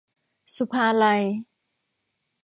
[0.55, 1.23] ศุภาลัย